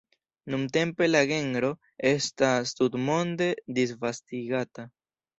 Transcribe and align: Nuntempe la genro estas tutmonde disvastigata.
Nuntempe 0.51 1.07
la 1.09 1.19
genro 1.31 1.67
estas 2.11 2.71
tutmonde 2.79 3.49
disvastigata. 3.81 4.87